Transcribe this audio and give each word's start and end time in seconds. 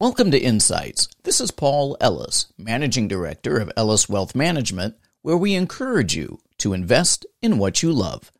Welcome 0.00 0.32
to 0.32 0.38
Insights. 0.38 1.06
This 1.22 1.40
is 1.40 1.52
Paul 1.52 1.96
Ellis, 2.00 2.52
Managing 2.58 3.06
Director 3.06 3.58
of 3.58 3.70
Ellis 3.76 4.08
Wealth 4.08 4.34
Management, 4.34 4.96
where 5.22 5.36
we 5.36 5.54
encourage 5.54 6.16
you 6.16 6.40
to 6.58 6.72
invest 6.72 7.24
in 7.40 7.58
what 7.58 7.80
you 7.80 7.92
love. 7.92 8.32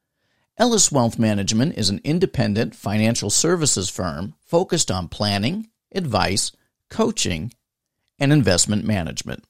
Ellis 0.59 0.91
Wealth 0.91 1.17
Management 1.17 1.79
is 1.79 1.91
an 1.91 2.01
independent 2.03 2.75
financial 2.75 3.31
services 3.31 3.89
firm 3.89 4.35
focused 4.45 4.91
on 4.91 5.07
planning, 5.07 5.69
advice, 5.95 6.51
coaching, 6.91 7.53
and 8.19 8.33
investment 8.33 8.85
management. 8.85 9.45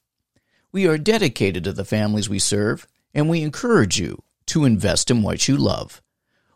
We 0.73 0.87
are 0.87 0.99
dedicated 0.99 1.65
to 1.65 1.73
the 1.73 1.87
families 1.87 2.29
we 2.29 2.39
serve, 2.39 2.87
and 3.15 3.31
we 3.31 3.41
encourage 3.41 3.99
you 3.99 4.23
to 4.49 4.67
invest 4.67 5.11
in 5.11 5.23
what 5.23 5.49
you 5.49 5.57
love. 5.57 6.03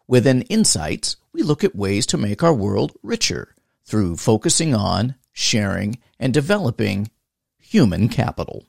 Within 0.07 0.43
Insights, 0.43 1.17
we 1.33 1.43
look 1.43 1.65
at 1.65 1.75
ways 1.75 2.05
to 2.09 2.19
make 2.19 2.43
our 2.43 2.55
world 2.55 2.93
richer 3.03 3.55
through 3.87 4.17
focusing 4.17 4.75
on 4.75 5.15
sharing, 5.39 5.97
and 6.19 6.35
developing 6.35 7.11
human 7.59 8.09
capital. 8.09 8.67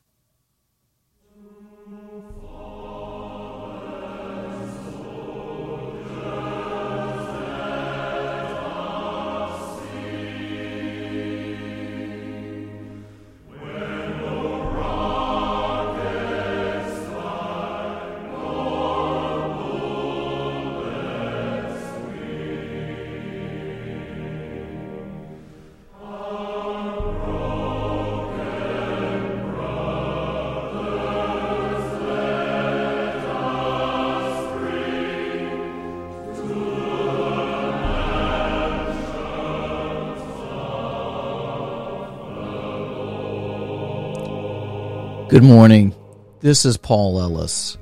Good 45.29 45.43
morning. 45.43 45.93
This 46.39 46.65
is 46.65 46.75
Paul 46.75 47.21
Ellis. 47.21 47.77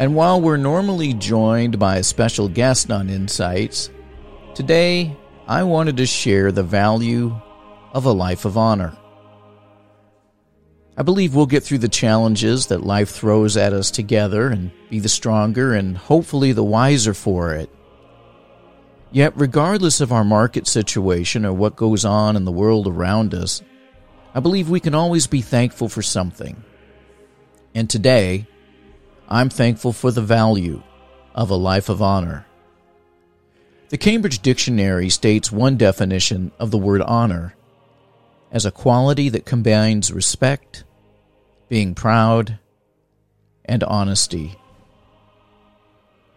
And 0.00 0.16
while 0.16 0.40
we're 0.40 0.56
normally 0.56 1.14
joined 1.14 1.78
by 1.78 1.98
a 1.98 2.02
special 2.02 2.48
guest 2.48 2.90
on 2.90 3.08
Insights, 3.08 3.90
today 4.56 5.16
I 5.46 5.62
wanted 5.62 5.98
to 5.98 6.06
share 6.06 6.50
the 6.50 6.64
value 6.64 7.40
of 7.92 8.06
a 8.06 8.10
life 8.10 8.44
of 8.44 8.58
honor. 8.58 8.96
I 10.96 11.04
believe 11.04 11.36
we'll 11.36 11.46
get 11.46 11.62
through 11.62 11.78
the 11.78 11.88
challenges 11.88 12.66
that 12.66 12.82
life 12.82 13.10
throws 13.10 13.56
at 13.56 13.72
us 13.72 13.92
together 13.92 14.48
and 14.48 14.72
be 14.90 14.98
the 14.98 15.08
stronger 15.08 15.74
and 15.74 15.96
hopefully 15.96 16.50
the 16.50 16.64
wiser 16.64 17.14
for 17.14 17.54
it. 17.54 17.70
Yet, 19.12 19.32
regardless 19.36 20.00
of 20.00 20.10
our 20.10 20.24
market 20.24 20.66
situation 20.66 21.46
or 21.46 21.52
what 21.52 21.76
goes 21.76 22.04
on 22.04 22.34
in 22.34 22.44
the 22.44 22.50
world 22.50 22.88
around 22.88 23.32
us, 23.32 23.62
I 24.34 24.40
believe 24.40 24.68
we 24.68 24.80
can 24.80 24.94
always 24.94 25.28
be 25.28 25.40
thankful 25.40 25.88
for 25.88 26.02
something. 26.02 26.64
And 27.74 27.88
today, 27.88 28.46
I'm 29.28 29.48
thankful 29.48 29.92
for 29.92 30.10
the 30.10 30.22
value 30.22 30.82
of 31.34 31.50
a 31.50 31.56
life 31.56 31.88
of 31.88 32.02
honor. 32.02 32.44
The 33.90 33.98
Cambridge 33.98 34.40
Dictionary 34.40 35.08
states 35.08 35.52
one 35.52 35.76
definition 35.76 36.50
of 36.58 36.72
the 36.72 36.78
word 36.78 37.00
honor 37.02 37.54
as 38.50 38.66
a 38.66 38.72
quality 38.72 39.28
that 39.28 39.46
combines 39.46 40.12
respect, 40.12 40.84
being 41.68 41.94
proud, 41.94 42.58
and 43.64 43.84
honesty. 43.84 44.56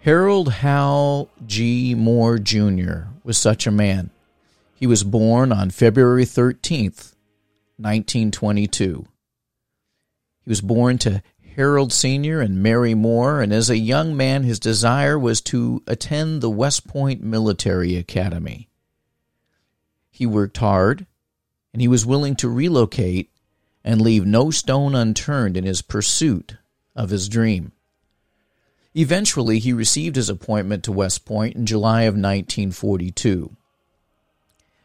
Harold 0.02 0.54
Hal 0.54 1.30
G. 1.46 1.96
Moore 1.96 2.38
Jr. 2.38 3.10
was 3.24 3.38
such 3.38 3.66
a 3.66 3.72
man. 3.72 4.12
He 4.76 4.88
was 4.88 5.04
born 5.04 5.52
on 5.52 5.72
February 5.72 6.26
13th, 6.26 7.14
1922. 7.78 9.06
He 10.44 10.50
was 10.50 10.62
born 10.62 10.98
to 11.00 11.22
Harold 11.56 11.92
Sr. 11.92 12.40
and 12.40 12.62
Mary 12.62 12.94
Moore, 12.94 13.42
and 13.42 13.52
as 13.52 13.70
a 13.70 13.78
young 13.78 14.16
man, 14.16 14.44
his 14.44 14.60
desire 14.60 15.18
was 15.18 15.42
to 15.42 15.82
attend 15.88 16.42
the 16.42 16.50
West 16.50 16.88
Point 16.88 17.24
Military 17.24 17.96
Academy. 17.96 18.70
He 20.12 20.26
worked 20.26 20.58
hard, 20.58 21.08
and 21.74 21.82
he 21.82 21.88
was 21.88 22.06
willing 22.06 22.36
to 22.38 22.50
relocate 22.50 23.32
and 23.84 24.02
leave 24.02 24.26
no 24.26 24.52
stone 24.52 24.94
unturned 24.96 25.58
in 25.58 25.64
his 25.64 25.82
pursuit 25.82 26.58
of 26.96 27.10
his 27.10 27.30
dream. 27.30 27.72
Eventually, 28.94 29.60
he 29.60 29.74
received 29.74 30.16
his 30.16 30.30
appointment 30.30 30.84
to 30.84 30.92
West 30.92 31.26
Point 31.26 31.56
in 31.56 31.66
July 31.66 32.02
of 32.04 32.14
1942. 32.14 33.56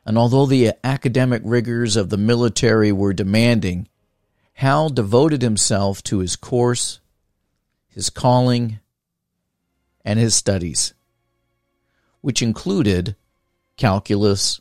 And 0.04 0.18
although 0.18 0.46
the 0.46 0.74
academic 0.82 1.42
rigors 1.44 1.96
of 1.96 2.10
the 2.10 2.16
military 2.16 2.90
were 2.90 3.12
demanding, 3.12 3.88
Hal 4.54 4.90
devoted 4.90 5.42
himself 5.42 6.02
to 6.04 6.18
his 6.18 6.36
course, 6.36 7.00
his 7.88 8.10
calling, 8.10 8.80
and 10.04 10.18
his 10.18 10.34
studies, 10.34 10.94
which 12.20 12.42
included 12.42 13.14
calculus, 13.76 14.60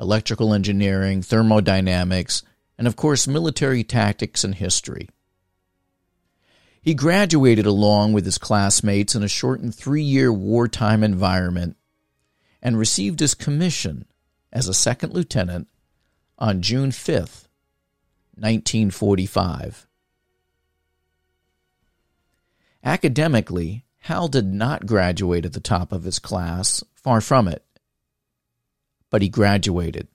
electrical 0.00 0.52
engineering, 0.52 1.22
thermodynamics, 1.22 2.42
and 2.76 2.88
of 2.88 2.96
course, 2.96 3.28
military 3.28 3.84
tactics 3.84 4.42
and 4.42 4.56
history. 4.56 5.08
He 6.82 6.94
graduated 6.94 7.64
along 7.64 8.12
with 8.12 8.24
his 8.24 8.38
classmates 8.38 9.14
in 9.14 9.22
a 9.22 9.28
shortened 9.28 9.76
three 9.76 10.02
year 10.02 10.32
wartime 10.32 11.04
environment 11.04 11.76
and 12.60 12.76
received 12.76 13.20
his 13.20 13.34
commission 13.34 14.04
as 14.52 14.68
a 14.68 14.74
second 14.74 15.14
lieutenant 15.14 15.68
on 16.38 16.60
June 16.62 16.90
5th, 16.90 17.48
1945. 18.34 19.86
Academically, 22.84 23.84
Hal 24.00 24.28
did 24.28 24.46
not 24.46 24.86
graduate 24.86 25.44
at 25.44 25.52
the 25.52 25.60
top 25.60 25.92
of 25.92 26.04
his 26.04 26.18
class, 26.18 26.82
far 26.94 27.20
from 27.20 27.46
it, 27.46 27.64
but 29.10 29.22
he 29.22 29.28
graduated. 29.28 30.08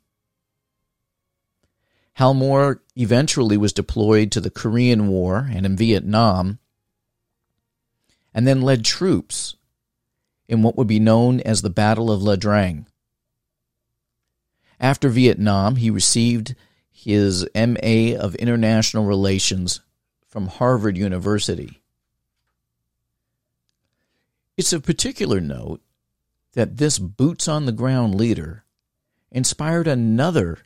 Hal 2.13 2.33
Moore 2.33 2.81
eventually 2.95 3.57
was 3.57 3.71
deployed 3.73 4.31
to 4.31 4.41
the 4.41 4.49
Korean 4.49 5.07
War 5.07 5.47
and 5.51 5.65
in 5.65 5.77
Vietnam, 5.77 6.59
and 8.33 8.45
then 8.45 8.61
led 8.61 8.83
troops 8.83 9.55
in 10.47 10.63
what 10.63 10.75
would 10.75 10.87
be 10.87 10.99
known 10.99 11.39
as 11.41 11.61
the 11.61 11.69
Battle 11.69 12.11
of 12.11 12.23
Ia 12.23 12.37
Drang. 12.37 12.87
After 14.79 15.09
Vietnam, 15.09 15.77
he 15.77 15.89
received 15.89 16.55
his 16.89 17.47
MA 17.55 18.15
of 18.19 18.35
International 18.35 19.05
Relations 19.05 19.81
from 20.27 20.47
Harvard 20.47 20.97
University. 20.97 21.81
It's 24.55 24.73
of 24.73 24.83
particular 24.83 25.39
note 25.39 25.81
that 26.53 26.77
this 26.77 26.99
boots 26.99 27.47
on 27.47 27.65
the 27.65 27.71
ground 27.71 28.15
leader 28.15 28.63
inspired 29.31 29.87
another 29.87 30.59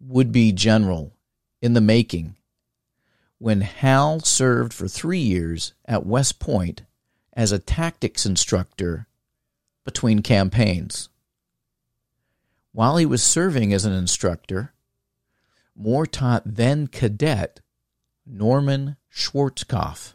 would 0.00 0.32
be 0.32 0.52
general 0.52 1.12
in 1.60 1.74
the 1.74 1.80
making 1.80 2.36
when 3.38 3.60
Hal 3.60 4.20
served 4.20 4.72
for 4.72 4.88
three 4.88 5.18
years 5.18 5.74
at 5.84 6.06
West 6.06 6.38
Point 6.38 6.82
as 7.32 7.52
a 7.52 7.58
tactics 7.58 8.24
instructor 8.24 9.06
between 9.84 10.22
campaigns. 10.22 11.10
While 12.76 12.98
he 12.98 13.06
was 13.06 13.22
serving 13.22 13.72
as 13.72 13.86
an 13.86 13.94
instructor, 13.94 14.74
Moore 15.74 16.04
taught 16.04 16.42
then 16.44 16.88
cadet 16.88 17.60
Norman 18.26 18.98
Schwarzkopf, 19.10 20.12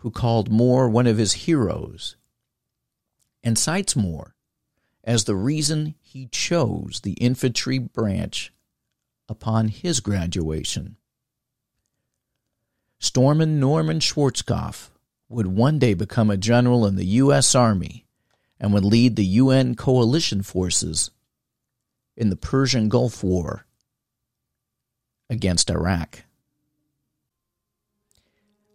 who 0.00 0.10
called 0.10 0.50
Moore 0.50 0.86
one 0.86 1.06
of 1.06 1.16
his 1.16 1.32
heroes, 1.32 2.16
and 3.42 3.56
cites 3.56 3.96
Moore 3.96 4.36
as 5.02 5.24
the 5.24 5.34
reason 5.34 5.94
he 6.02 6.26
chose 6.26 7.00
the 7.02 7.14
infantry 7.14 7.78
branch 7.78 8.52
upon 9.30 9.68
his 9.68 10.00
graduation. 10.00 10.98
Stormin' 12.98 13.58
Norman 13.58 14.00
Schwarzkopf 14.00 14.90
would 15.30 15.46
one 15.46 15.78
day 15.78 15.94
become 15.94 16.28
a 16.28 16.36
general 16.36 16.84
in 16.84 16.96
the 16.96 17.06
U.S. 17.06 17.54
Army 17.54 18.04
and 18.60 18.72
would 18.72 18.84
lead 18.84 19.16
the 19.16 19.24
UN 19.24 19.74
coalition 19.74 20.42
forces 20.42 21.10
in 22.16 22.30
the 22.30 22.36
Persian 22.36 22.88
Gulf 22.88 23.22
War 23.22 23.66
against 25.30 25.70
Iraq. 25.70 26.24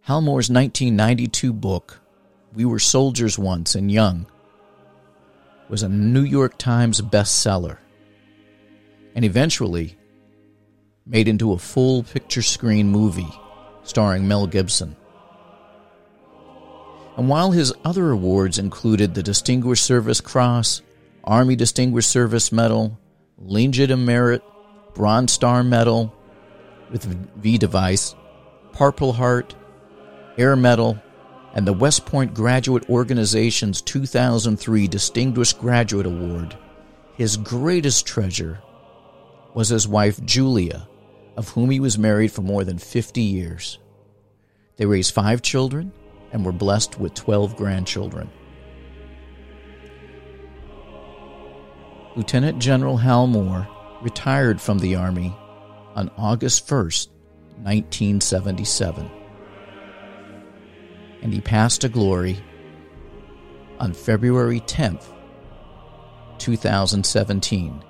Hal 0.02 0.20
Moore's 0.20 0.50
1992 0.50 1.52
book, 1.52 2.00
We 2.54 2.64
Were 2.64 2.78
Soldiers 2.78 3.38
Once 3.38 3.74
and 3.74 3.90
Young, 3.90 4.26
was 5.68 5.82
a 5.82 5.88
New 5.88 6.22
York 6.22 6.58
Times 6.58 7.00
bestseller. 7.00 7.78
and 9.16 9.24
eventually 9.24 9.96
made 11.06 11.28
into 11.28 11.52
a 11.52 11.58
full 11.58 12.02
picture 12.02 12.42
screen 12.42 12.88
movie 12.88 13.32
starring 13.84 14.26
Mel 14.26 14.46
Gibson. 14.46 14.96
And 17.16 17.28
while 17.28 17.52
his 17.52 17.72
other 17.84 18.10
awards 18.10 18.58
included 18.58 19.14
the 19.14 19.22
Distinguished 19.22 19.84
Service 19.84 20.20
Cross, 20.20 20.82
Army 21.22 21.54
Distinguished 21.54 22.10
Service 22.10 22.50
Medal, 22.50 22.98
Legion 23.38 23.92
of 23.92 23.98
Merit, 24.00 24.42
Bronze 24.94 25.32
Star 25.32 25.62
Medal 25.62 26.12
with 26.90 27.04
V 27.36 27.58
device, 27.58 28.14
Purple 28.72 29.12
Heart, 29.12 29.54
Air 30.36 30.56
Medal, 30.56 31.00
and 31.54 31.66
the 31.66 31.72
West 31.72 32.04
Point 32.04 32.34
Graduate 32.34 32.88
Organization's 32.90 33.80
2003 33.80 34.88
Distinguished 34.88 35.58
Graduate 35.60 36.06
Award, 36.06 36.56
his 37.16 37.36
greatest 37.36 38.06
treasure 38.06 38.60
was 39.54 39.68
his 39.68 39.86
wife 39.86 40.22
Julia, 40.24 40.88
of 41.36 41.50
whom 41.50 41.70
he 41.70 41.78
was 41.78 41.96
married 41.96 42.32
for 42.32 42.42
more 42.42 42.64
than 42.64 42.78
50 42.78 43.20
years. 43.20 43.78
They 44.76 44.86
raised 44.86 45.14
five 45.14 45.42
children 45.42 45.92
and 46.34 46.44
were 46.44 46.52
blessed 46.52 46.98
with 46.98 47.14
12 47.14 47.56
grandchildren. 47.56 48.28
Lieutenant 52.16 52.58
General 52.58 52.96
Hal 52.96 53.28
Moore 53.28 53.68
retired 54.02 54.60
from 54.60 54.80
the 54.80 54.96
Army 54.96 55.34
on 55.94 56.10
August 56.18 56.66
1st, 56.66 57.08
1977. 57.62 59.08
And 61.22 61.32
he 61.32 61.40
passed 61.40 61.82
to 61.82 61.88
glory 61.88 62.36
on 63.78 63.94
February 63.94 64.60
10th, 64.60 65.06
2017, 66.38 67.84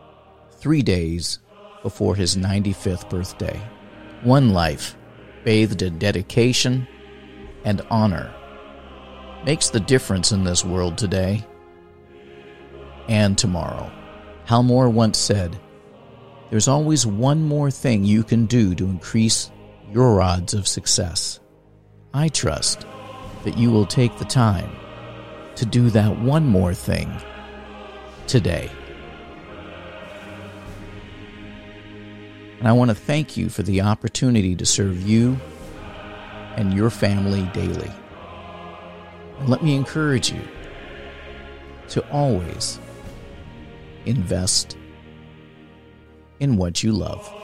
three 0.59 0.83
days 0.83 1.39
before 1.83 2.15
his 2.15 2.37
95th 2.37 3.09
birthday. 3.09 3.61
One 4.23 4.51
life, 4.51 4.97
bathed 5.45 5.81
in 5.81 5.99
dedication 5.99 6.87
and 7.65 7.83
honor, 7.91 8.33
makes 9.45 9.71
the 9.71 9.81
difference 9.81 10.33
in 10.33 10.45
this 10.45 10.65
world 10.65 10.97
today 10.97 11.45
and 13.09 13.37
tomorrow. 13.37 13.91
Hal 14.47 14.63
Moore 14.63 14.91
once 14.91 15.19
said, 15.19 15.59
There's 16.51 16.69
always 16.69 17.07
one 17.07 17.43
more 17.43 17.71
thing 17.71 18.05
you 18.05 18.23
can 18.23 18.47
do 18.47 18.75
to 18.75 18.85
increase 18.85 19.51
your 19.91 20.21
odds 20.21 20.55
of 20.55 20.69
success. 20.69 21.41
I 22.13 22.29
trust 22.29 22.87
that 23.45 23.59
you 23.59 23.71
will 23.71 23.87
take 23.87 24.17
the 24.19 24.25
time 24.25 24.71
to 25.57 25.67
do 25.67 25.91
that 25.91 26.19
one 26.19 26.47
more 26.47 26.75
thing 26.75 27.13
today. 28.27 28.71
And 32.59 32.69
I 32.69 32.73
want 32.73 32.91
to 32.91 32.95
thank 32.95 33.37
you 33.37 33.49
for 33.49 33.63
the 33.63 33.83
opportunity 33.83 34.57
to 34.57 34.65
serve 34.65 35.03
you 35.03 35.39
and 36.57 36.73
your 36.73 36.91
family 36.91 37.43
daily. 37.53 37.91
And 39.39 39.49
let 39.49 39.63
me 39.63 39.75
encourage 39.75 40.31
you 40.31 40.41
to 41.89 42.09
always 42.11 42.79
invest 44.07 44.77
in 46.41 46.57
what 46.57 46.83
you 46.83 46.93
love. 46.93 47.44